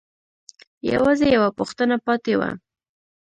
يوازې 0.91 1.27
يوه 1.35 1.49
پوښتنه 1.59 1.95
پاتې 2.05 2.33
وه. 2.39 2.49